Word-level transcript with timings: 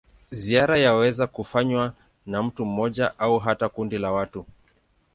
Ziara 0.31 0.77
yaweza 0.77 1.27
kufanywa 1.27 1.93
na 2.25 2.43
mtu 2.43 2.65
mmoja 2.65 3.19
au 3.19 3.39
hata 3.39 3.69
kundi 3.69 3.97
la 3.97 4.11
watu. 4.11 4.45